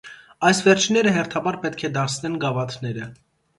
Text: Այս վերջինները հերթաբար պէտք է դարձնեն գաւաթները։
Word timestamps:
Այս 0.47 0.61
վերջինները 0.67 1.11
հերթաբար 1.17 1.61
պէտք 1.67 1.85
է 1.91 1.93
դարձնեն 2.01 2.41
գաւաթները։ 2.47 3.15